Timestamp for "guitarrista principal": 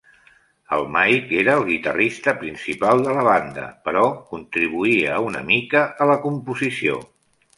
1.67-3.03